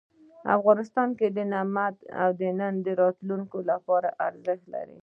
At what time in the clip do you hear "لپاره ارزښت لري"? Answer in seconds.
3.71-4.97